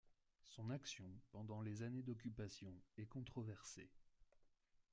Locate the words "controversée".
3.05-3.87